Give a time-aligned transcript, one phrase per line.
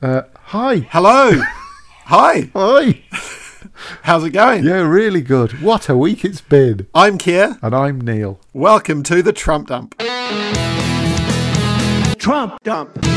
[0.00, 0.76] Uh, hi.
[0.90, 1.32] Hello.
[2.08, 2.50] Hi.
[2.54, 3.02] Hi.
[4.02, 4.64] How's it going?
[4.64, 5.60] Yeah, really good.
[5.60, 6.86] What a week it's been.
[6.94, 7.58] I'm Keir.
[7.60, 8.40] And I'm Neil.
[8.54, 9.98] Welcome to the Trump Dump.
[12.18, 13.07] Trump dump.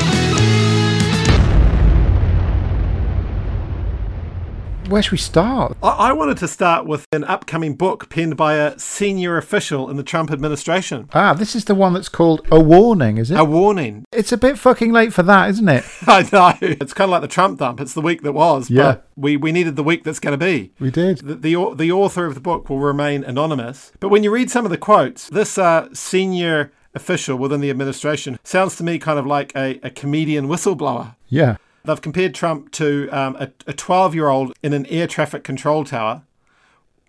[4.91, 5.77] Where should we start?
[5.81, 9.95] I-, I wanted to start with an upcoming book penned by a senior official in
[9.95, 11.07] the Trump administration.
[11.13, 13.39] Ah, this is the one that's called A Warning, is it?
[13.39, 14.03] A warning.
[14.11, 15.85] it's a bit fucking late for that, isn't it?
[16.07, 16.53] I know.
[16.61, 17.79] It's kind of like the Trump Dump.
[17.79, 18.83] It's the week that was, Yeah.
[18.83, 20.73] but we, we needed the week that's going to be.
[20.79, 21.19] We did.
[21.19, 24.65] The, the the author of the book will remain anonymous, but when you read some
[24.65, 29.25] of the quotes, this uh, senior official within the administration sounds to me kind of
[29.25, 31.15] like a, a comedian whistleblower.
[31.29, 31.55] Yeah.
[31.83, 33.35] They've compared Trump to um,
[33.65, 36.23] a 12 year old in an air traffic control tower,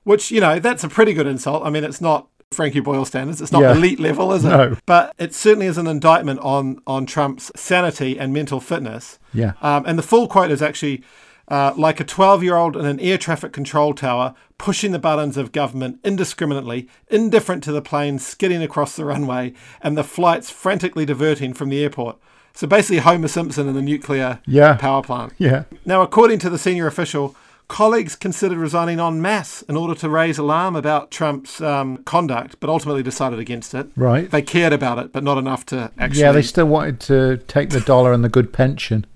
[0.04, 1.64] which, you know, that's a pretty good insult.
[1.64, 3.72] I mean, it's not Frankie Boyle standards, it's not Yeah.
[3.72, 4.48] elite level, is it?
[4.50, 4.76] No.
[4.86, 9.18] But it certainly is an indictment on, on Trump's sanity and mental fitness.
[9.32, 9.52] Yeah.
[9.62, 11.02] Um, and the full quote is actually
[11.48, 15.36] uh, like a 12 year old in an air traffic control tower, pushing the buttons
[15.36, 21.04] of government indiscriminately, indifferent to the planes skidding across the runway and the flights frantically
[21.04, 22.16] diverting from the airport.
[22.54, 24.74] So basically, Homer Simpson in the nuclear Yeah.
[24.74, 25.32] power plant.
[25.38, 25.64] Yeah.
[25.86, 27.34] Now, according to the senior official,
[27.68, 32.68] colleagues considered resigning en masse in order to raise alarm about Trump's um, conduct, but
[32.68, 33.88] ultimately decided against it.
[33.96, 34.30] Right.
[34.30, 36.20] They cared about it, but not enough to actually.
[36.20, 39.06] Yeah, they still wanted to take the dollar and the good pension.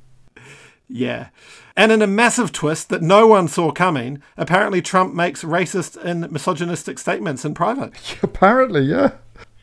[0.89, 1.29] Yeah.
[1.77, 6.31] And in a massive twist that no one saw coming, apparently Trump makes racist and
[6.33, 7.93] misogynistic statements in private.
[8.23, 9.11] Apparently, yeah.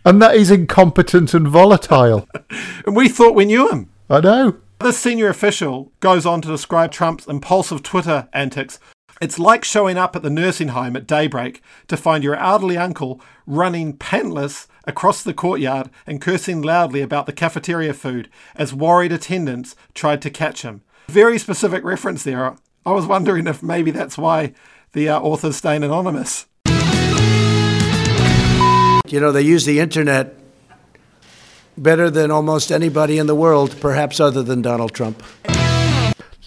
[0.06, 2.28] And that he's incompetent and volatile.
[2.86, 3.90] And we thought we knew him.
[4.10, 4.58] I know.
[4.82, 8.78] This senior official goes on to describe Trump's impulsive Twitter antics.
[9.22, 13.22] It's like showing up at the nursing home at daybreak to find your elderly uncle
[13.48, 19.78] running pantless across the courtyard and cursing loudly about the cafeteria food as worried attendants
[19.94, 20.82] tried to catch him.
[21.08, 22.56] Very specific reference there.
[22.86, 24.54] I was wondering if maybe that's why
[24.92, 26.48] the uh, author's staying anonymous.
[29.10, 30.34] You know, they use the internet
[31.78, 35.22] better than almost anybody in the world, perhaps other than Donald Trump.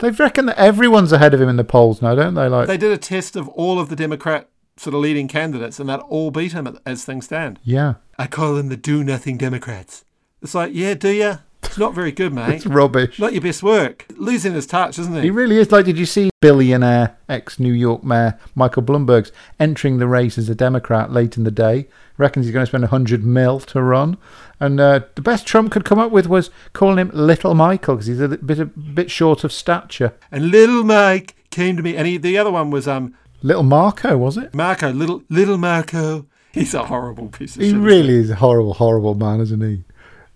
[0.01, 2.49] They reckon that everyone's ahead of him in the polls now, don't they?
[2.49, 5.89] Like, They did a test of all of the Democrat sort of leading candidates, and
[5.91, 7.59] that all beat him as things stand.
[7.63, 7.95] yeah.
[8.19, 10.07] I call them the do nothing Democrats.
[10.41, 11.39] It's like, yeah, do you?
[11.67, 12.55] It's not very good, mate.
[12.55, 13.19] It's rubbish.
[13.19, 14.07] not your best work.
[14.17, 15.31] Losing his touch, isn't He he?
[15.31, 15.71] really is.
[15.71, 20.49] Like, did you see billionaire ex New York Mayor Michael Bloomberg's entering the race as
[20.49, 21.87] a Democrat late in the day?
[22.19, 24.17] Reckons he's going to spend 100 mil to run.
[24.59, 28.07] And uh, the best Trump could come up with was calling him Little Michael because
[28.07, 30.15] he's a bit, a bit short of stature.
[30.33, 34.17] And little Mike came to me, and he, the other one was um Little Marco,
[34.17, 34.55] was it?
[34.55, 36.27] Marco, little little Marco.
[36.53, 37.79] He's a horrible piece of He shit.
[37.79, 39.85] really is a horrible, horrible man, isn't he?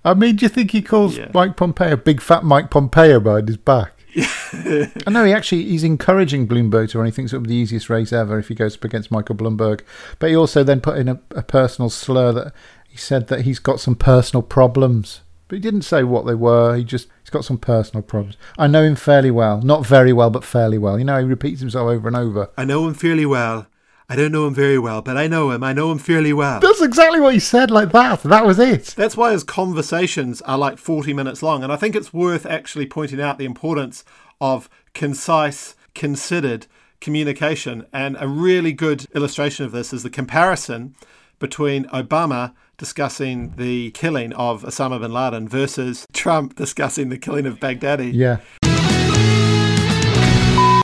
[0.04, 1.30] I mean, do you think he calls Yeah.
[1.34, 3.92] Mike Pompeo big fat Mike Pompeo behind his back?
[4.16, 7.06] I know he actually he's encouraging Bloomberg to run.
[7.06, 9.82] He thinks it'll be the easiest race ever if he goes up against Michael Bloomberg.
[10.18, 12.52] But he also then put in a, a personal slur that
[12.88, 15.20] he said that he's got some personal problems.
[15.46, 16.76] But he didn't say what they were.
[16.76, 18.36] He just he's got some personal problems.
[18.58, 20.98] I know him fairly well, not very well, but fairly well.
[20.98, 22.50] You know, he repeats himself over and over.
[22.56, 23.66] I know him fairly well.
[24.10, 25.62] I don't know him very well, but I know him.
[25.62, 26.58] I know him fairly well.
[26.58, 28.24] That's exactly what he said, like that.
[28.24, 28.86] That was it.
[28.96, 31.62] That's why his conversations are like 40 minutes long.
[31.62, 34.04] And I think it's worth actually pointing out the importance
[34.40, 36.66] of concise, considered
[37.00, 37.86] communication.
[37.92, 40.96] And a really good illustration of this is the comparison
[41.38, 47.60] between Obama discussing the killing of Osama bin Laden versus Trump discussing the killing of
[47.60, 48.10] Baghdadi.
[48.12, 48.38] Yeah.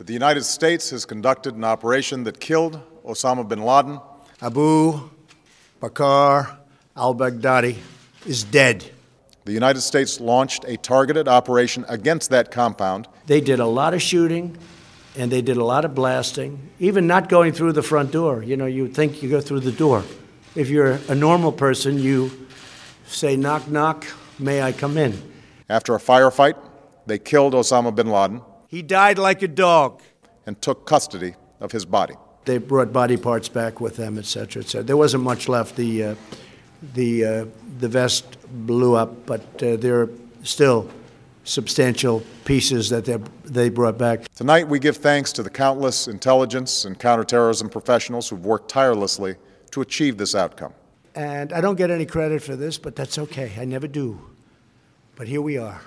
[0.05, 3.99] The United States has conducted an operation that killed Osama bin Laden.
[4.41, 5.09] Abu
[5.81, 6.57] Bakr
[6.95, 7.77] al Baghdadi
[8.25, 8.91] is dead.
[9.45, 13.07] The United States launched a targeted operation against that compound.
[13.27, 14.57] They did a lot of shooting
[15.15, 18.43] and they did a lot of blasting, even not going through the front door.
[18.43, 20.03] You know, you think you go through the door.
[20.55, 22.29] If you're a normal person, you
[23.07, 24.05] say, knock, knock,
[24.37, 25.13] may I come in?
[25.69, 26.55] After a firefight,
[27.05, 30.01] they killed Osama bin Laden He died like a dog.
[30.45, 32.15] and took custody of his body.
[32.47, 34.83] They brought body parts back with them, et cetera, et cetera.
[34.83, 35.75] There wasn't much left.
[35.75, 36.15] The, uh,
[36.93, 37.45] the, uh,
[37.79, 38.25] the vest
[38.65, 40.09] blew up, but uh, there are
[40.43, 40.89] still
[41.43, 44.27] substantial pieces that they they brought back.
[44.35, 49.35] Tonight, we give thanks to the countless intelligence and counterterrorism professionals who've worked tirelessly
[49.71, 50.73] to achieve this outcome.
[51.15, 53.51] And I don't get any credit for this, but that's okay.
[53.57, 54.19] I never do.
[55.15, 55.81] But here we are.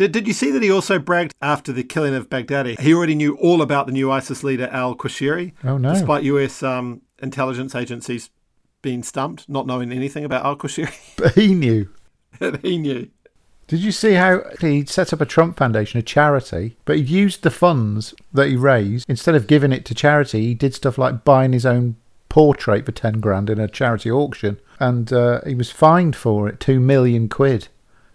[0.00, 2.80] Did, did you see that he also bragged after the killing of Baghdadi?
[2.80, 5.52] He already knew all about the new ISIS leader al Qurashi.
[5.62, 5.92] Oh, no.
[5.92, 8.30] Despite US um, intelligence agencies
[8.80, 10.90] being stumped, not knowing anything about al Qurashi.
[11.18, 11.90] But he knew.
[12.62, 13.10] he knew.
[13.66, 17.42] Did you see how he set up a Trump Foundation, a charity, but he used
[17.42, 20.46] the funds that he raised instead of giving it to charity.
[20.46, 21.96] He did stuff like buying his own
[22.30, 26.58] portrait for ten grand in a charity auction, and uh, he was fined for it
[26.58, 27.68] two million quid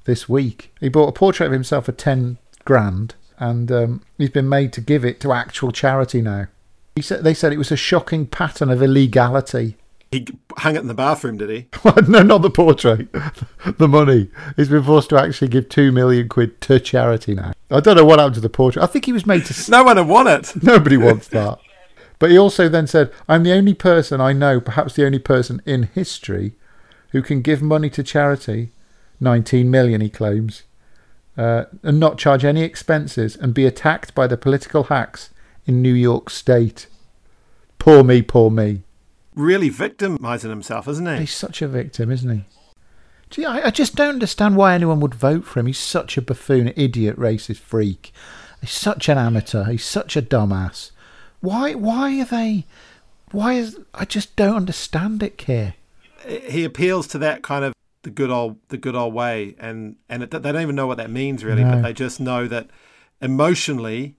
[0.05, 0.73] this week.
[0.79, 4.81] He bought a portrait of himself for ten grand, and um, he's been made to
[4.81, 6.47] give it to actual charity now.
[6.95, 9.75] He said they said it was a shocking pattern of illegality.
[10.11, 11.67] He hung it in the bathroom, did he?
[12.07, 13.11] no, not the portrait.
[13.77, 14.29] the money.
[14.55, 17.51] He's been forced to actually give two million quid to charity now.
[17.69, 18.83] I don't know what happened to the portrait.
[18.83, 19.71] I think he was made to.
[19.71, 20.53] No one would want it.
[20.63, 21.59] Nobody wants that.
[22.17, 25.61] But he also then said, "I'm the only person I know, perhaps the only person
[25.65, 26.53] in history,
[27.09, 28.69] who can give money to charity,
[29.19, 30.63] 19 million, he claims,
[31.37, 35.29] uh, and not charge any expenses and be attacked by the political hacks
[35.65, 36.87] in New York State.
[37.79, 38.83] Poor me, poor me.
[39.35, 41.17] Really victimizing himself, isn't he?
[41.21, 42.45] He's such a victim, isn't he?
[43.29, 45.65] Gee, I, I just don't understand why anyone would vote for him.
[45.65, 48.13] He's such a buffoon, idiot, racist freak.
[48.61, 49.65] He's such an amateur.
[49.65, 50.91] He's such a dumbass.
[51.41, 51.73] Why?
[51.73, 52.65] Why are they?
[53.31, 53.77] Why is?
[53.93, 55.75] I just don't understand it, Keir.
[56.25, 57.74] he appeals to that kind of
[58.05, 60.97] the good old the good old way and and it, they don't even know what
[60.97, 61.71] that means really No.
[61.71, 62.65] but they just know that
[63.29, 64.15] emotionally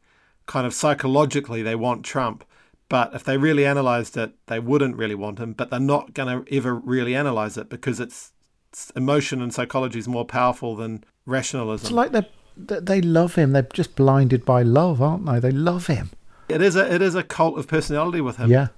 [0.46, 2.44] kind of psychologically they want Trump
[2.88, 6.44] but if they really analyzed it they wouldn't really want him but they're not going
[6.44, 8.32] to ever really analyze it because it's,
[8.72, 12.28] it's emotion and psychology is more powerful than rationalism It's like they
[12.58, 13.52] they they love him.
[13.52, 15.38] They're just blinded by love, aren't they?
[15.40, 16.10] They love him.
[16.48, 18.68] it is a it is a cult of personality with him Yeah,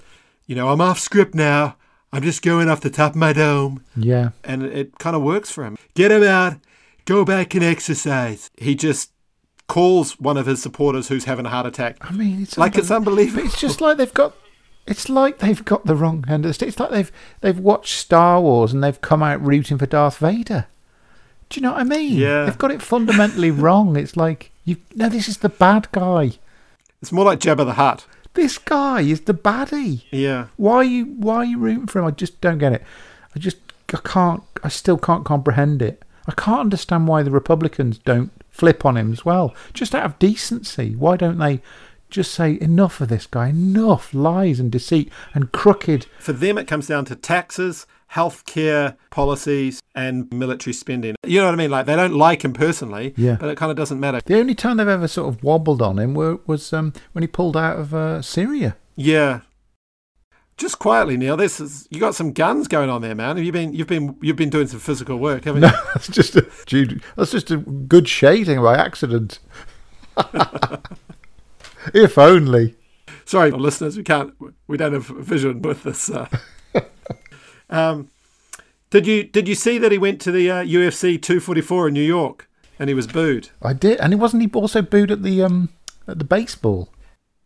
[0.47, 1.77] you know i'm off script now
[2.13, 4.31] i'm just going off the top of my dome yeah.
[4.45, 5.77] and it kind of works for him.
[5.95, 6.57] Get him out,
[7.05, 8.51] go back and exercise.
[8.57, 9.11] He just
[9.69, 11.97] calls one of his supporters who's having a heart attack.
[12.01, 13.47] I mean, it's Like it's unbelievable.
[13.47, 14.35] It's just like they've got.
[14.87, 16.69] It's like they've got the wrong end of the stick.
[16.69, 17.13] It's like they've
[17.43, 20.67] they've watched Star Wars and they've come out rooting for Darth Vader.
[21.51, 22.15] Do you know what I mean?
[22.15, 22.45] Yeah.
[22.47, 23.97] They've got it fundamentally wrong.
[23.97, 24.79] It's like you.
[24.95, 26.33] No, this is the bad guy.
[27.01, 28.07] It's more like Jabba the Hutt.
[28.39, 30.05] This guy is the baddie.
[30.13, 30.47] Yeah.
[30.57, 32.05] Why are you why are you rooting for him?
[32.05, 32.85] I just don't get it.
[33.35, 33.57] I just
[33.93, 36.05] I can't I still can't comprehend it.
[36.29, 39.57] I can't understand why the Republicans don't flip on him as well.
[39.73, 40.95] Just out of decency.
[40.95, 41.61] Why don't they
[42.11, 46.67] just say enough of this guy, enough lies and deceit and crooked For them, it
[46.67, 51.15] comes down to taxes, healthcare policies, and military spending.
[51.27, 51.71] You know what I mean?
[51.71, 53.37] Like they don't like him personally, Yeah.
[53.39, 54.21] but it kind of doesn't matter.
[54.25, 57.29] The only time they've ever sort of wobbled on him were, was um, when he
[57.29, 58.77] pulled out of uh, Syria.
[58.97, 59.41] Yeah.
[60.57, 61.37] Just quietly, Neil.
[61.37, 63.37] This is you got some guns going on there, man.
[63.37, 65.75] Have you been you've been you've been doing some physical work, haven't No, you?
[65.95, 66.45] that's just a
[67.17, 69.39] that's just a good shading by accident.
[71.95, 72.77] if only.
[73.25, 74.35] Sorry, listeners, we can't,
[74.67, 76.11] we don't have vision with this.
[76.11, 76.29] Uh.
[77.71, 78.11] um,
[78.91, 82.01] did you did you see that he went to the uh, UFC 244 in New
[82.01, 82.49] York
[82.79, 83.51] and he was booed?
[83.61, 85.69] I did, and he wasn't he also booed at the um
[86.07, 86.89] at the baseball.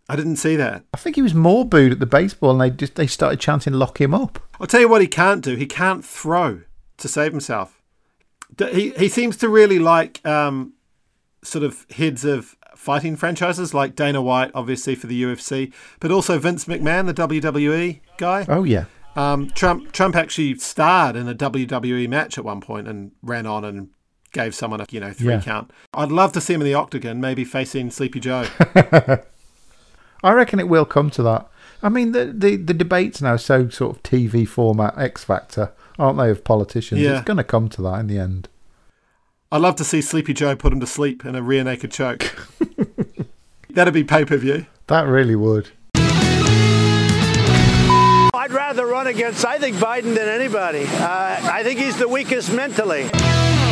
[0.09, 0.85] I didn't see that.
[0.93, 3.73] I think he was more booed at the baseball, and they just they started chanting
[3.73, 5.57] "lock him up." I'll tell you what he can't do.
[5.57, 6.61] He can't throw
[6.99, 7.83] to save himself.
[8.59, 10.75] He he seems to really like um,
[11.43, 16.39] sort of heads of fighting franchises like Dana White, obviously for the UFC, but also
[16.39, 18.45] Vince McMahon, the WWE guy.
[18.49, 23.13] Oh yeah, Um, Trump Trump actually starred in a WWE match at one point and
[23.23, 23.89] ran on and
[24.33, 25.41] gave someone a you know three Yeah.
[25.43, 25.71] count.
[25.95, 28.47] I'd love to see him in the octagon, maybe facing Sleepy Joe.
[30.25, 31.49] I reckon it will come to that.
[31.83, 36.19] I mean, the the, the debates now so sort of TV format X Factor, aren't
[36.19, 37.01] they, of politicians?
[37.01, 37.17] Yeah.
[37.19, 38.49] It's going to come to that in the end.
[39.53, 42.49] I'd love to see Sleepy Joe put him to sleep in a rear naked choke.
[43.69, 44.65] That'd be pay per view.
[44.87, 45.69] That really would.
[48.35, 50.87] I'd rather run against, I think, Biden than anybody.
[50.87, 53.11] Uh, I think he's the weakest mentally.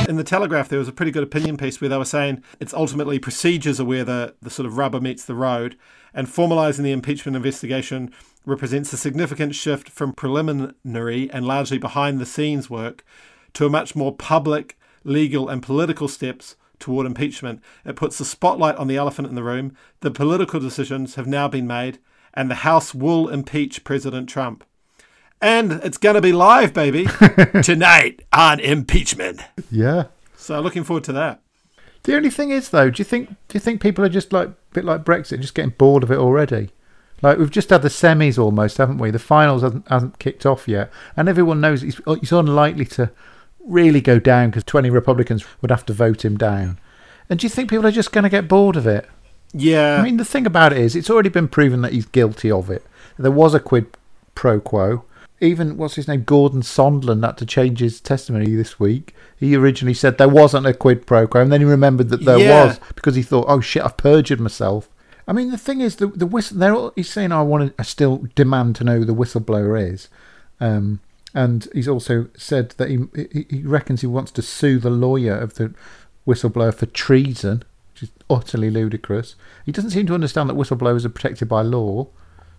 [0.07, 2.75] In the Telegraph, there was a pretty good opinion piece where they were saying it's
[2.75, 5.79] ultimately procedures are where the, the sort of rubber meets the road,
[6.13, 8.13] and formalising the impeachment investigation
[8.45, 13.03] represents a significant shift from preliminary and largely behind the scenes work
[13.55, 17.63] to a much more public, legal, and political steps toward impeachment.
[17.85, 19.77] It puts the spotlight on the elephant in the room.
[20.01, 21.99] The political decisions have now been made,
[22.35, 24.65] and the House will impeach President Trump.
[25.43, 27.07] And it's going to be live, baby,
[27.63, 29.41] tonight on impeachment.
[29.71, 30.05] Yeah.
[30.37, 31.41] So looking forward to that.
[32.03, 34.49] The only thing is, though, do you think do you think people are just like
[34.49, 36.71] a bit like Brexit, just getting bored of it already?
[37.23, 39.11] Like we've just had the semis almost, haven't we?
[39.11, 43.11] The finals hasn't, hasn't kicked off yet, and everyone knows it's, it's unlikely to
[43.65, 46.79] really go down because twenty Republicans would have to vote him down.
[47.29, 49.09] And do you think people are just going to get bored of it?
[49.53, 49.97] Yeah.
[50.01, 52.71] I mean, the thing about it is, it's already been proven that he's guilty of
[52.71, 52.85] it.
[53.19, 53.87] There was a quid
[54.35, 55.05] pro quo.
[55.43, 59.15] even what's his name, Gordon Sondland, had to change his testimony this week.
[59.39, 62.39] He originally said there wasn't a quid pro quo, and then he remembered that there
[62.39, 62.65] Yeah.
[62.67, 64.91] was because he thought, "Oh shit, I've perjured myself."
[65.27, 66.59] I mean, the thing is, the the whistle.
[66.59, 67.75] They're all, he's saying, "I want to.
[67.81, 70.09] I still demand to know who the whistleblower is,"
[70.61, 71.01] um,
[71.35, 72.99] and he's also said that he,
[73.49, 75.75] he reckons he wants to sue the lawyer of the
[76.27, 79.37] whistleblower for treason, which is utterly ludicrous.
[79.65, 82.09] He doesn't seem to understand that whistleblowers are protected by law.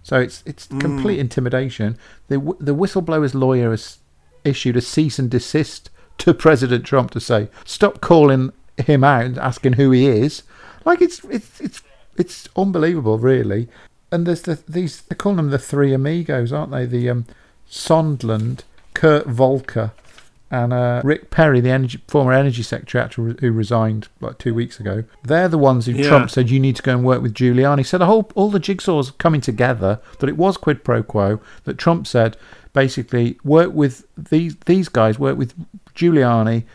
[0.03, 1.97] So it's it's complete intimidation.
[2.27, 3.99] The the whistleblower's lawyer has
[4.43, 9.37] issued a cease and desist to President Trump to say stop calling him out and
[9.37, 10.43] asking who he is.
[10.85, 11.83] Like it's it's it's
[12.17, 13.67] it's unbelievable, really.
[14.11, 16.85] And there's the these they call them the three amigos, aren't they?
[16.85, 17.25] The um,
[17.71, 18.59] Sondland,
[18.93, 19.93] Kurt Volker,
[20.51, 25.05] and uh, Rick Perry, the energy, former energy secretary who resigned like two weeks ago.
[25.23, 26.09] They're the ones who Yeah.
[26.09, 27.85] Trump said you need to go and work with Giuliani.
[27.85, 31.39] So the whole all the jigsaws coming together that it was quid pro quo.
[31.63, 32.35] That Trump said
[32.73, 35.53] basically work with these these guys, work with
[35.95, 36.65] Giuliani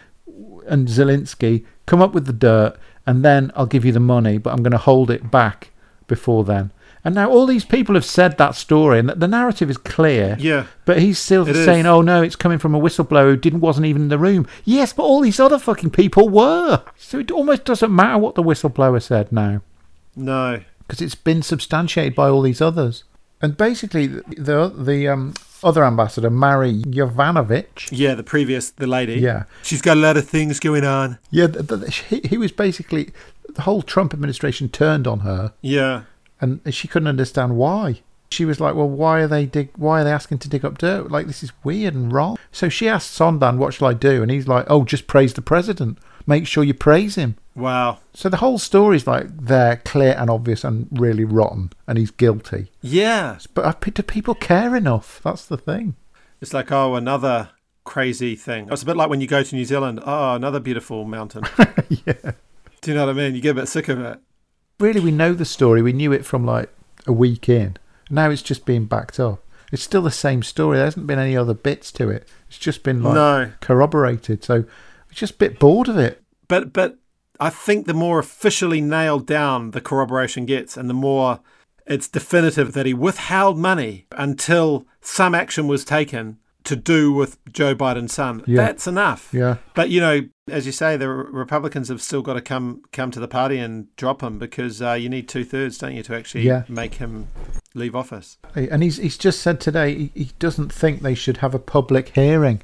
[0.67, 4.55] and Zelensky, come up with the dirt, and then I'll give you the money, but
[4.55, 5.71] I'm going to hold it back
[6.09, 6.71] before then.
[7.05, 10.37] And now all these people have said that story, and that the narrative is clear.
[10.41, 10.67] Yeah.
[10.85, 11.65] But he's still It is.
[11.65, 14.47] saying, "Oh no, it's coming from a whistleblower who didn't wasn't even in the room."
[14.65, 16.83] Yes, but all these other fucking people were.
[16.99, 19.61] So it almost doesn't matter what the whistleblower said now
[20.17, 20.61] No.
[20.81, 23.05] because it's been substantiated by all these others.
[23.41, 29.15] And basically, the the, the um, other ambassador, Mary Yovanovitch, Yeah, the previous, the lady.
[29.21, 29.45] Yeah.
[29.63, 31.19] She's got a lot of things going on.
[31.31, 33.11] yeah, th th he, he was basically
[33.55, 36.03] the whole Trump administration turned on her, Yeah.
[36.41, 38.03] And she couldn't understand why.
[38.31, 39.71] She was like, "Well, why are they dig?
[39.77, 41.11] Why are they asking to dig up dirt?
[41.11, 44.31] Like this is weird and wrong." So she asked Sondland, "What shall I do?" And
[44.31, 45.99] he's like, "Oh, just praise the president.
[46.27, 47.99] Make sure you praise him." Wow.
[48.13, 52.11] So the whole story is like there, clear and obvious, and really rotten, and he's
[52.11, 52.71] guilty.
[52.83, 53.39] Yeah.
[53.55, 55.21] But uh, do people care enough?
[55.25, 55.97] That's the thing.
[56.41, 57.51] It's like, oh, another
[57.85, 58.69] crazy thing.
[58.71, 60.01] It's a bit like when you go to New Zealand.
[60.05, 61.45] Oh, another beautiful mountain.
[61.89, 62.33] yeah.
[62.83, 63.35] Do you know what I mean?
[63.35, 64.21] You get a bit sick of it.
[64.79, 65.83] Really, we know the story.
[65.83, 66.71] We knew it from like
[67.07, 67.77] a week in.
[68.11, 69.43] Now it's just being backed up.
[69.73, 70.77] It's still the same story.
[70.77, 72.29] There hasn't been any other bits to it.
[72.49, 73.53] It's just been like No.
[73.61, 74.45] corroborated.
[74.45, 76.23] So we're just a bit bored of it.
[76.49, 76.99] But but
[77.41, 81.41] I think the more officially nailed down the corroboration gets, and the more
[81.87, 87.75] it's definitive that he withheld money until some action was taken to do with Joe
[87.75, 88.43] Biden's son.
[88.47, 88.57] Yeah.
[88.57, 89.31] That's enough.
[89.33, 89.57] Yeah.
[89.75, 93.21] But you know, as you say, the Republicans have still got to come come to
[93.21, 96.43] the party and drop him because uh, you need two thirds, don't you, to actually
[96.43, 96.63] Yeah.
[96.69, 97.29] make him
[97.75, 98.39] leave office.
[98.55, 102.11] And he's he's just said today he, he doesn't think they should have a public
[102.11, 102.63] hearing.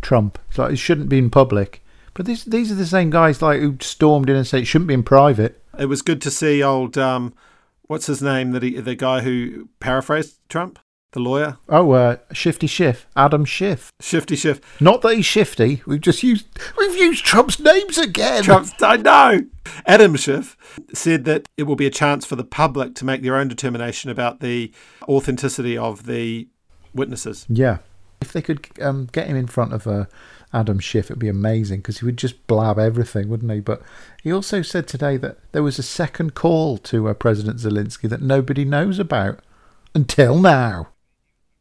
[0.00, 1.82] Trump, it's like it shouldn't be in public.
[2.14, 4.88] But these these are the same guys like who stormed in and said it shouldn't
[4.88, 5.62] be in private.
[5.78, 7.34] It was good to see old um,
[7.82, 10.78] what's his name that he, the guy who paraphrased Trump,
[11.14, 13.90] the lawyer, Oh, uh, Shifty Schiff, Adam Schiff.
[14.00, 14.60] Shifty Schiff.
[14.80, 15.82] Not that he's shifty.
[15.86, 18.42] We've just used we've used Trump's names again.
[18.42, 19.46] Trump's, I know.
[19.86, 20.56] Adam Schiff
[20.92, 24.10] said that it will be a chance for the public to make their own determination
[24.10, 24.70] about the
[25.08, 26.48] authenticity of the
[26.92, 27.46] witnesses.
[27.48, 27.78] Yeah.
[28.20, 30.04] If they could um, get him in front of uh,
[30.52, 33.60] Adam Schiff, it'd be amazing because he would just blab everything, wouldn't he?
[33.60, 33.82] But
[34.22, 38.22] he also said today that there was a second call to uh, President Zelensky that
[38.22, 39.40] nobody knows about
[39.94, 40.88] until now.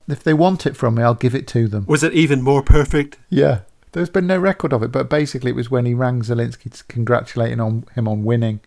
[0.07, 1.85] If they want it from me, I'll give it to them.
[1.87, 3.17] Was it even more perfect?
[3.29, 3.61] Yeah.
[3.93, 6.83] There's been no record of it, but basically it was when he rang Zelensky to
[6.85, 8.59] congratulating on him on winning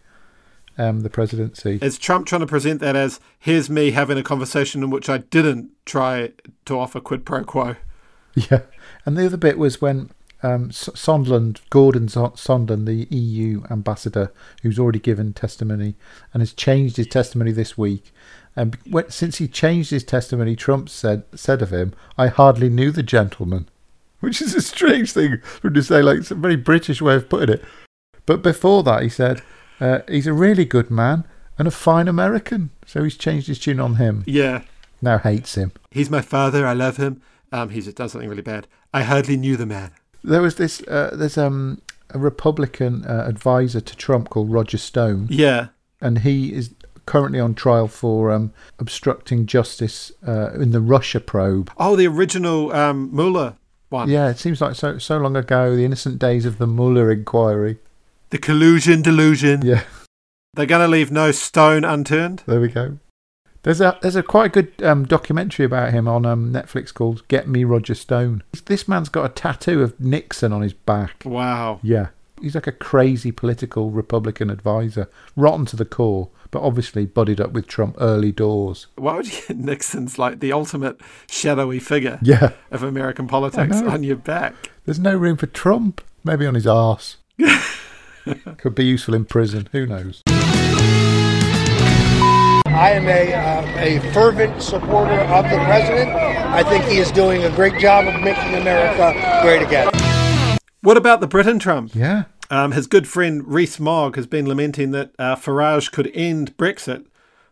[0.78, 1.78] um, the presidency.
[1.82, 5.18] Is Trump trying to present that as here's me having a conversation in which I
[5.18, 6.32] didn't try
[6.66, 7.76] to offer quid pro quo?
[8.50, 8.64] Yeah,
[9.06, 10.10] and the other bit was when
[10.42, 15.94] um, Sondland, Gordon Sondland, the EU ambassador, who's already given testimony
[16.32, 18.12] and has changed his testimony this week.
[18.54, 22.90] And when, since he changed his testimony, Trump said said of him, "I hardly knew
[22.90, 23.68] the gentleman,"
[24.20, 26.02] which is a strange thing for him to say.
[26.02, 27.64] Like it's a very British way of putting it.
[28.24, 29.42] But before that, he said
[29.80, 31.24] uh, he's a really good man
[31.58, 32.70] and a fine American.
[32.86, 34.24] So he's changed his tune on him.
[34.26, 34.62] Yeah.
[35.02, 35.72] Now hates him.
[35.90, 36.66] He's my father.
[36.66, 37.22] I love him.
[37.52, 38.66] Um, he's done something really bad.
[38.92, 39.92] I hardly knew the man.
[40.26, 40.82] There was this.
[40.82, 41.80] Uh, there's um
[42.10, 45.68] a Republican uh, advisor to Trump called Roger Stone, Yeah.
[46.00, 46.70] and he is
[47.06, 51.70] currently on trial for um obstructing justice uh, in the Russia probe.
[51.78, 53.54] Oh, the original um, Mueller
[53.88, 54.08] one.
[54.08, 57.78] Yeah, it seems like so so long ago, the innocent days of the Mueller inquiry.
[58.30, 59.62] The collusion delusion.
[59.64, 59.84] Yeah,
[60.54, 62.42] They're going to leave no stone unturned.
[62.46, 62.98] there we go.
[63.66, 67.48] There's a there's a quite good um, documentary about him on um, Netflix called "Get
[67.48, 71.24] Me Roger Stone." This man's got a tattoo of Nixon on his back.
[71.24, 71.80] Wow.
[71.82, 77.40] Yeah, He's like a crazy political Republican advisor, rotten to the core, but obviously buddied
[77.40, 78.86] up with Trump early doors.
[78.94, 84.04] Why would you get Nixon's like the ultimate shadowy figure Yeah, of American politics on
[84.04, 84.54] your back?
[84.84, 86.02] there's no room for Trump.
[86.22, 87.16] Maybe on his arse.
[88.58, 89.68] Could be useful in prison.
[89.72, 90.22] Who knows?
[92.76, 96.10] I am a, uh, a fervent supporter of the president.
[96.10, 99.88] I think he is doing a great job of making America great again.
[100.82, 101.94] What about the Britain Trump?
[101.94, 102.24] Yeah.
[102.50, 107.06] Um, his good friend Rees Mogg has been lamenting that uh, Farage could end Brexit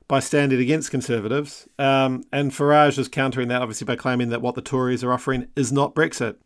[0.09, 1.71] by standing against Conservatives.
[1.79, 5.49] Um, and Farage is countering that, obviously, by claiming that what the Tories are offering
[5.57, 6.37] is not Brexit.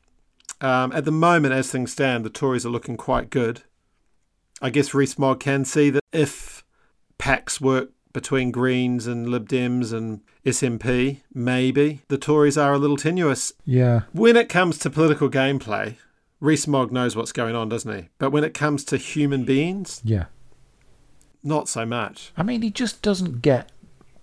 [0.61, 3.63] Um, at the moment, as things stand, the Tories are looking quite good.
[4.63, 6.65] I guess Rees Mogg can see that if
[7.19, 12.97] pacts work between Greens and Lib Dems and SNP, maybe the Tories are a little
[12.97, 13.53] tenuous.
[13.65, 14.01] Yeah.
[14.13, 15.95] When it comes to political gameplay,
[16.41, 18.09] Rees Mogg knows what's going on, doesn't he?
[18.19, 20.25] But when it comes to human beings, Yeah.
[21.45, 22.33] not so much.
[22.37, 23.71] I mean, he just doesn't get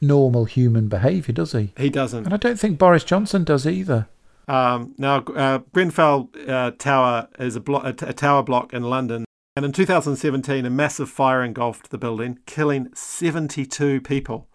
[0.01, 1.71] normal human behaviour, does he?
[1.77, 2.25] He doesn't.
[2.25, 4.09] And I don't think Boris Johnson does either.
[4.49, 8.83] Um, now, uh, Grenfell uh, Tower is a, blo- a, t- a tower block in
[8.83, 9.23] London.
[9.57, 14.49] And in 2017, a massive fire engulfed the building, killing 72 people,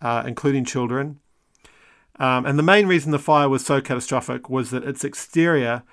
[0.00, 1.20] uh, including children.
[2.18, 5.84] Um, and the main reason the fire was so catastrophic was that its exterior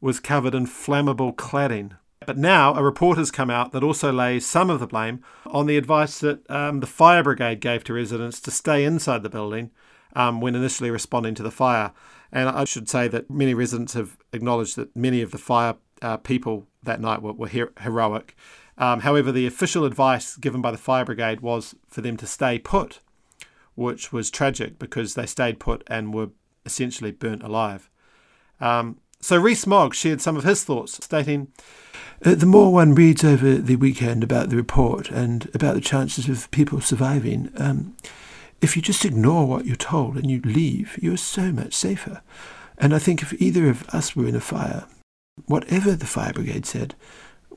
[0.00, 1.98] was covered in flammable cladding.
[2.24, 5.66] But now a report has come out that also lays some of the blame on
[5.66, 9.70] the advice that um, the fire brigade gave to residents to stay inside the building
[10.16, 11.92] um, when initially responding to the fire.
[12.32, 16.16] And I should say that many residents have acknowledged that many of the fire uh,
[16.16, 18.36] people that night were, were her- heroic.
[18.76, 22.58] Um, however, the official advice given by the fire brigade was for them to stay
[22.58, 23.00] put,
[23.74, 26.30] which was tragic because they stayed put and were
[26.64, 27.88] essentially burnt alive.
[28.60, 31.48] Um, so Rees Mogg shared some of his thoughts, stating,
[32.24, 36.28] "Uh, The more one reads over the weekend about the report and about the chances
[36.28, 37.96] of people surviving, um,
[38.60, 42.22] if you just ignore what you're told and you leave, you're so much safer.
[42.76, 44.84] And I think if either of us were in a fire,
[45.46, 46.94] whatever the fire brigade said,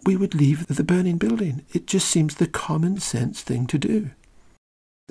[0.05, 1.65] we would leave the burning building.
[1.73, 4.11] It just seems the common sense thing to do.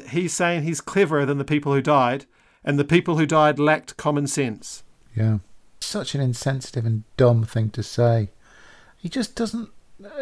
[0.09, 2.27] He's saying he's cleverer than the people who died,
[2.65, 4.83] and the people who died lacked common sense.
[5.15, 5.39] Yeah.
[5.81, 8.31] Such an insensitive and dumb thing to say.
[8.97, 9.71] He just doesn't.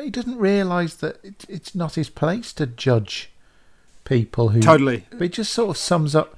[0.02, 3.30] He doesn't realise that it, it's not his place to judge
[4.04, 4.60] people who.
[4.60, 5.06] Totally.
[5.10, 6.36] But it just sort of sums up.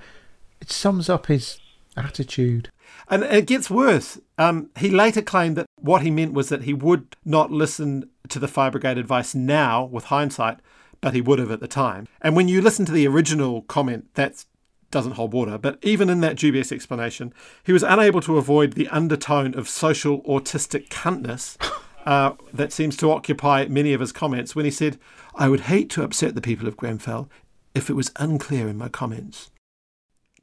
[0.61, 1.59] It sums up his
[1.96, 2.70] attitude.
[3.11, 4.20] And it gets worse.
[4.38, 8.38] Um, he later claimed that what he meant was that he would not listen to
[8.38, 10.59] the fire brigade advice now, with hindsight,
[11.01, 12.07] but he would have at the time.
[12.20, 14.44] And when you listen to the original comment, that
[14.92, 15.59] doesn't hold water.
[15.59, 20.23] But even in that dubious explanation, he was unable to avoid the undertone of social
[20.23, 21.57] autistic cuntness
[22.07, 24.99] uh, that seems to occupy many of his comments when he said,
[25.35, 27.29] I would hate to upset the people of Grenfell
[27.75, 29.51] if it was unclear in my comments.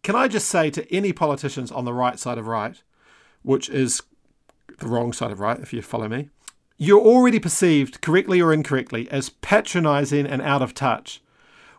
[0.08, 2.82] Can I just say to any politicians on the right side of right,
[3.44, 4.02] which is
[4.80, 6.30] the wrong side of right, if you follow me,
[6.78, 11.22] you're already perceived, correctly or incorrectly, as patronising and out of touch.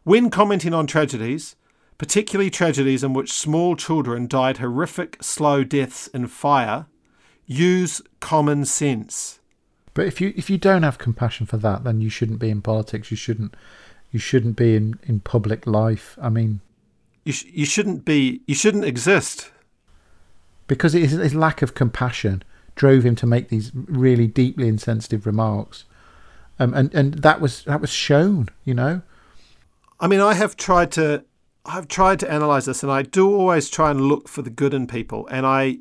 [0.05, 1.57] When commenting on tragedies,
[1.97, 6.85] particularly tragedies in which small children died horrific, slow deaths in fire,
[7.47, 9.41] use common sense.
[9.95, 12.61] But if you if you don't have compassion for that, then you shouldn't be in
[12.61, 13.11] politics.
[13.11, 13.55] You shouldn't.
[14.11, 16.19] You shouldn't be in, in public life.
[16.21, 16.61] I mean,
[17.29, 19.51] You, sh- you shouldn't be, you shouldn't exist.
[20.67, 22.43] because his, his lack of compassion
[22.77, 25.85] drove him to make these really deeply insensitive remarks,
[26.61, 28.49] um, and and that was that was shown.
[28.65, 29.03] You know.
[30.01, 31.25] I mean, I have tried to,
[31.67, 34.73] I've tried to analyze this, and I do always try and look for the good
[34.73, 35.79] in people, and I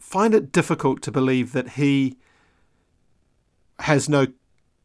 [0.00, 2.16] find it difficult to believe that he
[3.80, 4.28] has no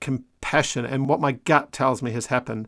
[0.02, 0.86] compassion.
[0.86, 2.67] And what my gut tells me has happened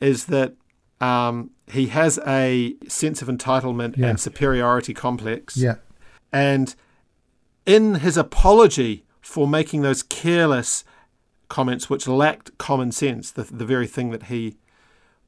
[0.00, 0.54] is that
[1.00, 4.08] um, he has a sense of entitlement Yeah.
[4.08, 5.56] and superiority complex.
[5.56, 5.76] Yeah.
[6.32, 6.74] And
[7.66, 10.84] in his apology for making those careless
[11.48, 14.56] comments which lacked common sense, the, the very thing that he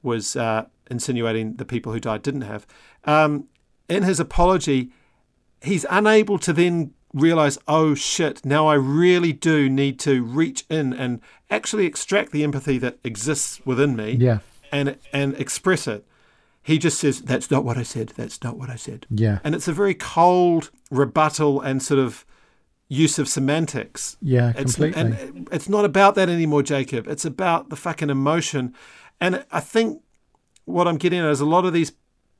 [0.03, 2.67] was uh, insinuating the people who died didn't have,
[3.05, 3.45] um,
[3.89, 4.91] in his apology,
[5.63, 10.93] he's unable to then realize, oh shit, now I really do need to reach in
[10.93, 14.39] and actually extract the empathy that exists within me Yeah.
[14.73, 16.07] And and express it.
[16.63, 18.13] He just says, "That's not what I said.
[18.17, 19.39] That's not what I said." Yeah.
[19.45, 22.25] And it's a very cold rebuttal and sort of
[22.89, 24.17] use of semantics.
[24.23, 24.53] Yeah.
[24.57, 25.01] It's, Completely.
[25.01, 27.07] and it's not about that anymore, Jacob.
[27.07, 28.75] It's about the fucking emotion.
[29.21, 30.03] And I think
[30.65, 31.93] what I'm getting at is a lot of these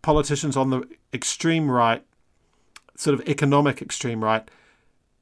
[0.03, 2.03] politicians on the extreme right,
[2.97, 4.49] sort of economic extreme right,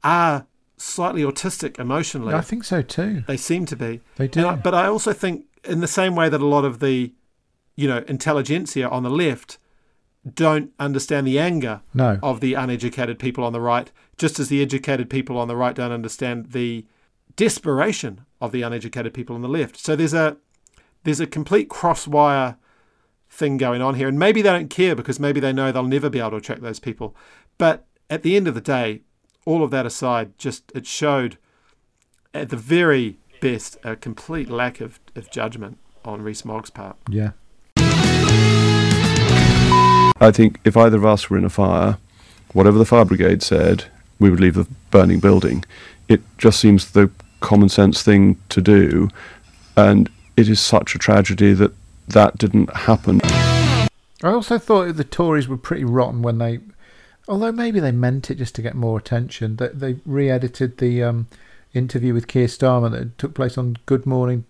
[0.05, 2.35] are slightly autistic emotionally.
[2.35, 3.25] I think so too.
[3.27, 4.01] They seem to be.
[4.16, 4.47] They do.
[4.47, 7.12] I- but I also think, in the same way that a lot of the,
[7.76, 9.59] you know, intelligentsia on the left
[10.35, 12.18] don't understand the anger No.
[12.22, 15.74] of the uneducated people on the right, just as the educated people on the right
[15.74, 16.85] don't understand the
[17.37, 19.79] desperation of the uneducated people on the left.
[19.79, 20.37] So there's a
[21.05, 22.57] there's a complete crosswire
[23.31, 26.11] thing going on here, and maybe they don't care because maybe they know they'll never
[26.11, 27.14] be able to attract those people.
[27.59, 29.02] But at the end of the day,
[29.44, 31.38] all of that aside, just it showed
[32.35, 36.96] at the very best a complete lack of, of judgment on Rees Mogg's part.
[37.09, 37.33] Yeah.
[40.18, 41.99] I think if either of us were in a fire,
[42.53, 43.85] whatever the fire brigade said,
[44.18, 45.64] we would leave the burning building.
[46.09, 49.11] It just seems the common sense thing to do,
[49.77, 51.72] and it is such a tragedy that
[52.09, 53.20] that didn't happen.
[54.22, 56.61] I also thought the Tories were pretty rotten when they,
[57.29, 59.57] although maybe they meant it just to get more attention.
[59.57, 61.27] That they re-edited the um,
[61.76, 64.44] interview with Keir Starmer that took place on Good Morning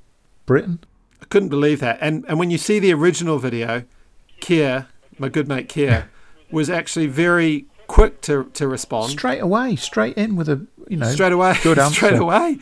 [0.47, 0.81] Britain.
[1.21, 1.99] I couldn't believe that.
[2.01, 3.85] And and when you see the original video,
[4.41, 6.11] Keir, my good mate Keir,
[6.51, 9.13] was actually very quick to, to respond.
[9.13, 11.57] Straight away, straight in with a you know straight away.
[11.63, 11.95] good answer.
[11.95, 12.59] straight away.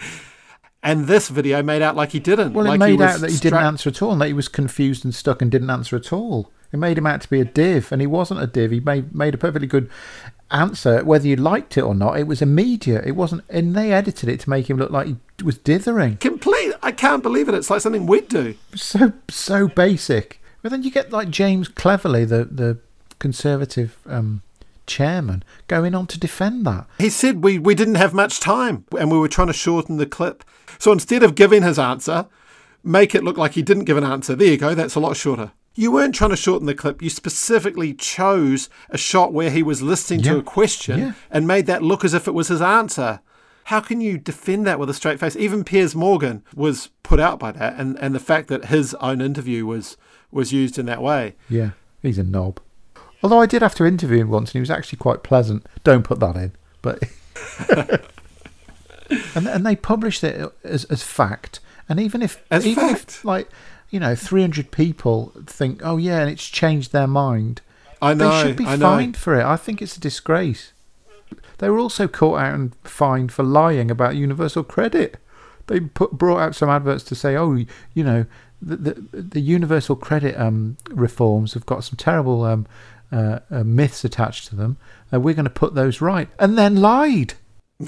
[0.83, 2.53] And this video made out like he didn't.
[2.53, 4.49] Well, like it made out that he didn't answer at all, and that he was
[4.49, 6.51] confused and stuck and didn't answer at all.
[6.73, 8.71] It made him out to be a div, and he wasn't a div.
[8.71, 9.89] He made made a perfectly good
[10.55, 12.19] answer, whether you liked it or not.
[12.19, 13.05] It was immediate.
[13.05, 16.17] It wasn't, and they edited it to make him look like he was dithering.
[16.19, 16.73] Complete.
[16.83, 17.55] I can't believe it.
[17.55, 18.55] It's like something we'd do.
[18.75, 20.41] So so basic.
[20.63, 22.79] But then you get like James Cleverly, the the
[23.19, 24.43] Conservative um,
[24.87, 26.87] chairman, going on to defend that.
[26.99, 30.07] He said we, we didn't have much time and we were trying to shorten the
[30.07, 30.45] clip.
[30.79, 32.27] So instead of giving his answer,
[32.83, 34.35] make it look like he didn't give an answer.
[34.35, 34.75] There you go.
[34.75, 35.53] That's a lot shorter.
[35.77, 37.03] You weren't trying to shorten the clip.
[37.03, 40.33] You specifically chose a shot where he was listening Yeah.
[40.35, 41.13] to a question Yeah.
[41.31, 43.21] and made that look as if it was his answer.
[43.69, 45.35] How can you defend that with a straight face?
[45.37, 49.21] Even Piers Morgan was put out by that, and, and the fact that his own
[49.21, 49.97] interview was
[50.31, 51.35] was used in that way.
[51.49, 51.71] Yeah,
[52.03, 52.61] he's a knob.
[53.23, 55.65] Although I did have to interview him once, and he was actually quite pleasant.
[55.83, 57.03] Don't put that in, but
[59.35, 61.61] and and they published it as as fact.
[61.89, 63.01] And even if As even fact?
[63.09, 63.49] if like
[63.95, 67.61] you know, three hundred people think, oh yeah, and it's changed their mind.
[68.03, 68.29] I know.
[68.29, 68.89] they should be I know.
[68.89, 69.45] fined for it.
[69.45, 70.73] I think it's a disgrace.
[71.59, 75.19] They were also caught out and fined for lying about universal credit.
[75.69, 78.27] They put brought out some adverts to say, oh, you know,
[78.61, 82.67] the the, the universal credit um, reforms have got some terrible um,
[83.13, 84.77] uh, uh, myths attached to them.
[85.13, 87.35] Uh, we're going to put those right, and then lied.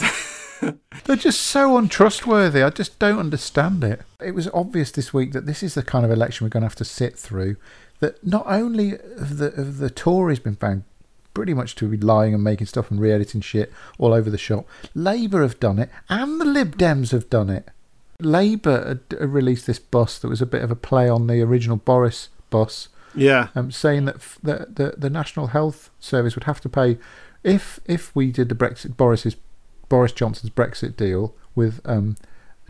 [1.05, 2.63] They're just so untrustworthy.
[2.63, 4.03] I just don't understand it.
[4.25, 6.67] It was obvious this week that this is the kind of election we're going to
[6.69, 7.57] have to sit through.
[8.01, 10.85] That not only have the, have the Tories been found
[11.35, 14.67] pretty much to be lying and making stuff and re-editing shit all over the shop,
[14.95, 17.69] Labour have done it, and the Lib Dems have done it.
[18.21, 22.31] Labour released this bus that was a bit of a play on the original Boris
[22.49, 23.49] bus Yeah.
[23.55, 26.97] um, saying that f- the, the the National Health Service would have to pay
[27.45, 29.37] if if we did the Brexit Boris's
[29.89, 32.17] Boris Johnson's Brexit deal with um,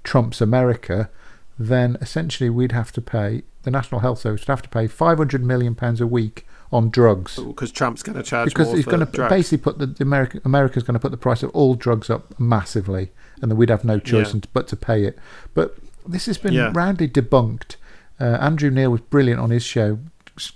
[0.04, 1.10] Trump's America,
[1.58, 5.18] then essentially we'd have to pay the National Health Service would have to pay five
[5.18, 9.00] hundred million pounds a week on drugs Because Trump's going to charge because he's going
[9.00, 9.30] to drugs.
[9.32, 12.38] basically put the, the America America's going to put the price of all drugs up
[12.38, 13.10] massively,
[13.42, 14.40] and then we'd have no choice Yeah.
[14.52, 15.18] but to pay it.
[15.54, 15.76] But
[16.06, 16.70] this has been Yeah.
[16.74, 17.76] roundly debunked.
[18.20, 19.98] Uh, Andrew Neil was brilliant on his show,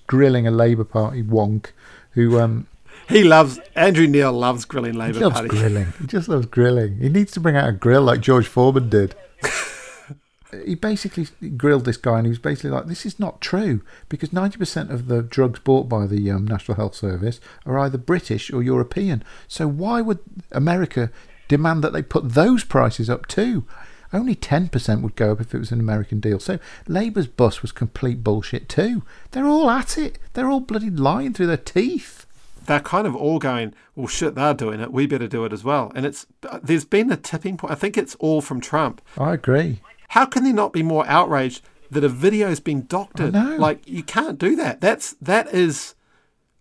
[0.07, 1.67] grilling a Labour Party wonk
[2.13, 2.67] who um,
[3.11, 5.49] He loves Andrew Neil loves grilling Labour he loves Party.
[5.49, 5.93] grilling.
[6.01, 6.99] He just loves grilling.
[6.99, 9.15] He needs to bring out a grill like George Foreman did.
[10.65, 14.33] he basically grilled this guy, and he was basically like, "This is not true because
[14.33, 18.53] ninety percent of the drugs bought by the um, National Health Service are either British
[18.53, 19.23] or European.
[19.49, 20.21] So why would
[20.53, 21.11] America
[21.49, 23.65] demand that they put those prices up too?"
[24.13, 26.41] Only 10% would go up if it was an American deal.
[26.41, 29.05] So Labour's bus was complete bullshit too.
[29.31, 30.19] They're all at it.
[30.33, 32.27] They're all bloody lying through their teeth.
[32.67, 34.93] They're kind of all going, well, shit, they're doing it.
[34.93, 35.91] We better do it as well.
[35.95, 36.27] And it's
[36.63, 37.73] there's been a tipping point.
[37.73, 39.03] I think it's all from Trump.
[39.19, 39.81] I agree.
[40.09, 43.35] How can they not be more outraged that a video's been doctored?
[43.35, 44.81] Like you can't do that.
[44.81, 45.95] That's that is.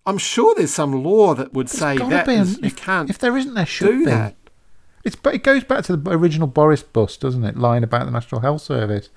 [0.06, 3.10] I'm sure there's some law that would say that be, is- and you if, can't
[3.10, 4.06] If there isn't, there should do be.
[4.06, 4.36] that.
[5.04, 7.58] It's but it goes back to the original Boris bus, doesn't it?
[7.58, 9.10] Lying about the National Health Service.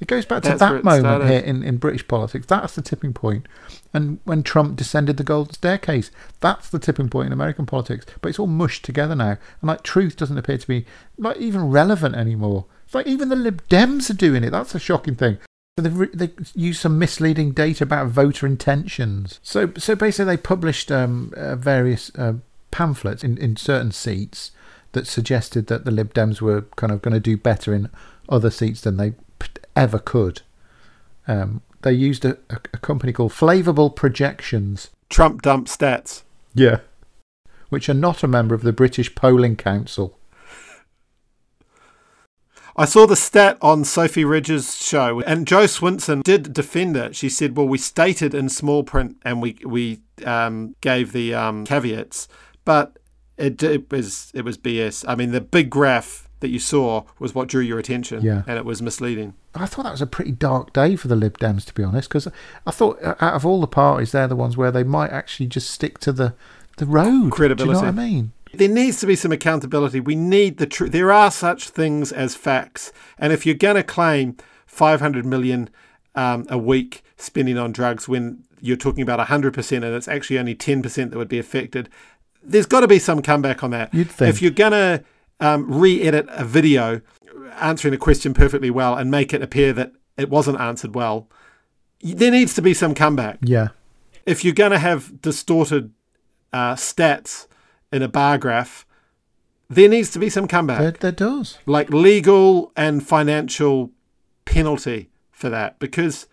[0.00, 1.28] It goes back to That's that moment started.
[1.28, 2.46] here in, in British politics.
[2.46, 3.46] That's the tipping point.
[3.92, 6.10] And when Trump descended the golden staircase,
[6.40, 8.06] that's the tipping point in American politics.
[8.22, 9.36] But it's all mushed together now.
[9.60, 10.86] And like truth doesn't appear to be
[11.18, 12.64] like even relevant anymore.
[12.86, 14.50] It's like even the Lib Dems are doing it.
[14.50, 15.36] That's a shocking thing.
[15.78, 19.38] So they've, re- they used some misleading data about voter intentions.
[19.42, 22.34] So so basically they published um, uh, various uh,
[22.70, 24.50] pamphlets in, in certain seats
[24.92, 27.90] that suggested that the Lib Dems were kind of going to do better in
[28.28, 29.12] other seats than they
[29.76, 30.42] ever could.
[31.26, 34.90] Um, they used a, a, a company called Flavible Projections.
[35.08, 36.22] Trump dump stats.
[36.54, 36.80] Yeah.
[37.68, 40.18] Which are not a member of the British Polling Council.
[42.76, 47.14] I saw the stat on Sophy Ridge's show, and Jo Swinson did defend it.
[47.14, 51.66] She said, "Well, we stated in small print, and we we um, gave the um,
[51.66, 52.26] caveats,
[52.64, 52.98] but
[53.36, 55.04] it, it was it was BS.
[55.06, 58.42] I mean, the big graph that you saw was what drew your attention, Yeah.
[58.46, 59.34] and it was misleading.
[59.54, 62.08] I thought that was a pretty dark day for the Lib Dems, to be honest,
[62.08, 62.28] because
[62.66, 65.46] I thought uh, out of all the parties, they're the ones where they might actually
[65.46, 66.34] just stick to the,
[66.78, 67.30] the road.
[67.32, 67.64] Credibility.
[67.74, 68.32] Do you know what I mean?
[68.52, 70.00] There needs to be some accountability.
[70.00, 70.90] We need the truth.
[70.92, 75.68] There are such things as facts, and if you're going to claim 500 million
[76.14, 80.54] um, a week spending on drugs when you're talking about 100% and it's actually only
[80.54, 81.88] 10% that would be affected,
[82.42, 83.92] there's got to be some comeback on that.
[83.94, 84.28] You'd think.
[84.30, 85.04] If you're going to
[85.40, 87.00] um, re-edit a video
[87.60, 91.28] answering a question perfectly well and make it appear that it wasn't answered well,
[92.02, 93.68] there needs to be some comeback Yeah.
[94.26, 95.92] if you're going to have distorted
[96.52, 97.46] uh, stats
[97.92, 98.86] in a bar graph,
[99.68, 101.58] there needs to be some comeback, There, there does.
[101.66, 103.90] like legal and financial
[104.44, 106.26] penalty for that, because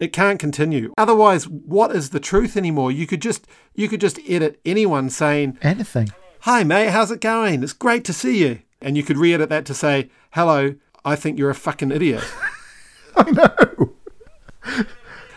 [0.00, 0.92] it can't continue.
[0.98, 2.90] Otherwise, what is the truth anymore?
[2.92, 6.12] You could just you could just edit anyone saying, Anything.
[6.44, 7.62] "Hi mate, how's it going?
[7.62, 11.38] It's great to see you," and you could re-edit that to say, "Hello, I think
[11.38, 12.22] you're a fucking idiot."
[13.16, 13.94] I know.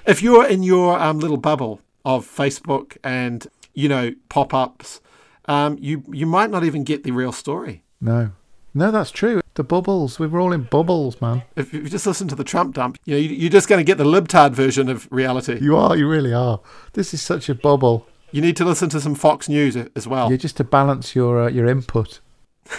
[0.06, 5.00] if you're in your um, little bubble of Facebook and you know pop-ups,
[5.46, 7.84] um, you you might not even get the real story.
[8.02, 8.32] No.
[8.74, 9.40] No, that's true.
[9.54, 10.20] The bubbles.
[10.20, 11.44] We were all in bubbles, man.
[11.56, 13.90] If you just listen to the Trump dump, you know you, you're just going to
[13.90, 15.58] get the libtard version of reality.
[15.62, 15.96] You are.
[15.96, 16.60] You really are.
[16.94, 18.06] This is such a bubble.
[18.32, 20.28] You need to listen to some Fox News as well.
[20.28, 22.20] You're just to balance your uh, your input.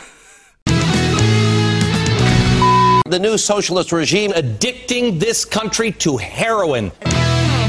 [3.09, 6.91] The new socialist regime addicting this country to heroin.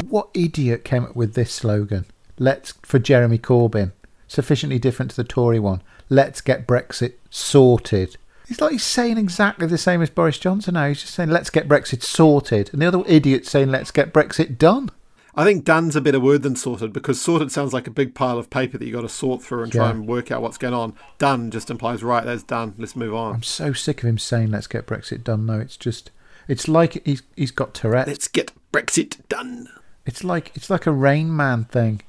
[0.09, 2.03] What idiot came up with this slogan?
[2.37, 3.93] Let's for Jeremy Corbyn.
[4.27, 5.81] Sufficiently different to the Tory one.
[6.09, 8.17] Let's get Brexit sorted.
[8.49, 10.89] He's like he's saying exactly the same as Boris Johnson now.
[10.89, 14.57] He's just saying let's get Brexit sorted, and the other idiot's saying let's get Brexit
[14.57, 14.91] done.
[15.35, 18.37] I think done's a better word than sorted because sorted sounds like a big pile
[18.37, 20.73] of paper that you got to sort through and try and work out what's going
[20.73, 20.95] on.
[21.17, 22.73] Done just implies right, that's done.
[22.77, 23.35] Let's move on.
[23.35, 25.45] I'm so sick of him saying let's get Brexit done.
[25.45, 26.11] No, it's just
[26.47, 28.07] it's like he's he's got Tourette.
[28.07, 29.69] Let's get Brexit done.
[30.05, 32.01] It's like it's like a Rain Man thing.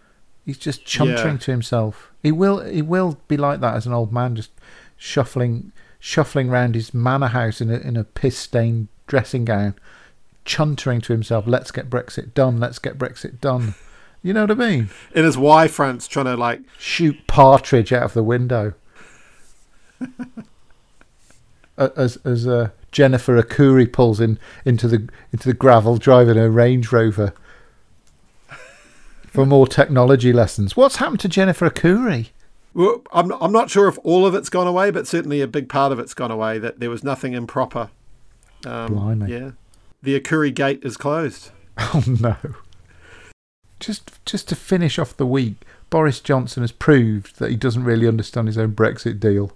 [0.47, 1.37] He's just chuntering Yeah.
[1.39, 2.11] to himself.
[2.23, 4.51] He will he will be like that as an old man, just
[4.97, 9.75] shuffling shuffling round his manor house in a in a piss stained dressing gown,
[10.45, 11.47] chuntering to himself.
[11.47, 12.59] Let's get Brexit done.
[12.61, 13.75] Let's get Brexit done.
[14.23, 14.91] You know what I mean?
[15.15, 18.75] In his Y fronts, trying to like Shoot partridge out of the window.
[21.79, 26.93] As as uh, Jennifer Arcuri pulls in into the into the gravel driving her Range
[26.93, 27.33] Rover
[29.27, 30.77] for more technology lessons.
[30.77, 32.29] What's happened to Jennifer Arcuri?
[32.75, 35.71] Well, I'm I'm not sure if all of it's gone away, but certainly a big
[35.71, 36.59] part of it's gone away.
[36.59, 37.91] That there was nothing improper.
[38.67, 39.31] Um, Blimey.
[39.31, 39.51] Yeah,
[40.03, 41.51] the Arcuri gate is closed.
[41.95, 42.37] Oh no!
[43.79, 45.57] Just just to finish off the week,
[45.89, 49.53] Boris Johnson has proved that he doesn't really understand his own Brexit deal.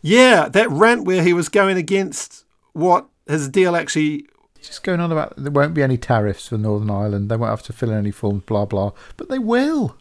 [0.00, 4.26] Yeah, that rant where he was going against what his deal actually
[4.62, 7.28] just going on about there won't be any tariffs for Northern Ireland.
[7.28, 8.44] They won't have to fill in any forms.
[8.44, 8.92] Blah blah.
[9.16, 9.96] But they will.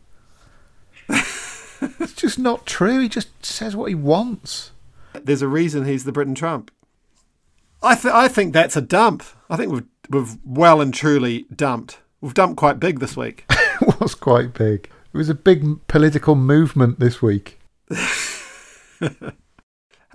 [1.09, 3.01] it's just not true.
[3.01, 4.71] He just says what he wants.
[5.13, 6.71] There's a reason he's the Britain Trump.
[7.83, 9.23] I th- I think that's a dump.
[9.49, 11.99] I think we've we've well and truly dumped.
[12.21, 13.45] We've dumped quite big this week.
[13.81, 14.91] It was quite big.
[15.11, 17.59] It was a big political movement this week.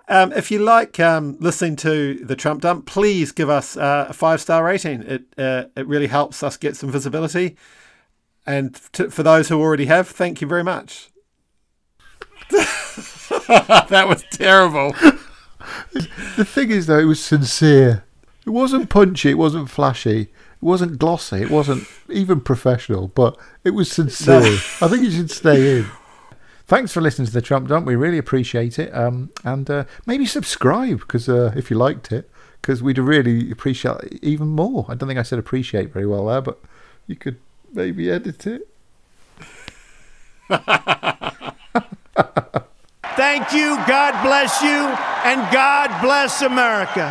[0.09, 4.12] Um, if you like um, listening to the Trump dump, please give us uh, a
[4.12, 5.02] five star rating.
[5.02, 7.57] It uh, it really helps us get some visibility.
[8.46, 11.11] And to, for those who already have, thank you very much.
[12.50, 14.94] that was terrible.
[16.37, 18.05] The thing is, though, it was sincere.
[18.45, 19.31] It wasn't punchy.
[19.31, 20.21] It wasn't flashy.
[20.21, 20.29] It
[20.61, 21.43] wasn't glossy.
[21.43, 23.09] It wasn't even professional.
[23.09, 24.41] But it was sincere.
[24.81, 25.87] I think you should stay in.
[26.67, 27.87] Thanks for listening to the Trump Dump.
[27.87, 28.93] We really appreciate it.
[28.95, 32.29] Um, and uh, maybe subscribe because uh, if you liked it,
[32.61, 34.85] because we'd really appreciate it even more.
[34.89, 36.59] I don't think I said appreciate very well there, but
[37.07, 37.37] you could
[37.73, 38.69] maybe edit it.
[43.16, 44.87] Thank you, God bless you,
[45.24, 47.09] and God bless America.